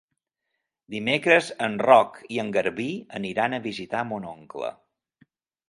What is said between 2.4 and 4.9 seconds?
en Garbí aniran a visitar mon oncle.